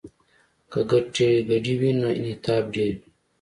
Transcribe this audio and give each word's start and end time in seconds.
که 0.71 0.79
ګټې 0.91 1.29
ګډې 1.49 1.73
وي 1.79 1.91
نو 1.99 2.09
انعطاف 2.19 2.63
ډیر 2.73 2.91
وي 2.99 3.07